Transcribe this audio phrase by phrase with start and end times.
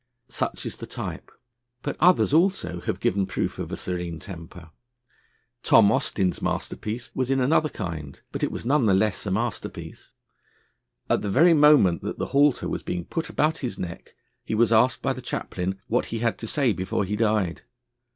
[0.29, 1.29] Such is the type,
[1.83, 4.71] but others also have given proof of a serene temper.
[5.61, 10.09] Tom Austin's masterpiece was in another kind, but it was none the less a masterpiece.
[11.07, 14.73] At the very moment that the halter was being put about his neck, he was
[14.73, 17.61] asked by the Chaplain what he had to say before he died.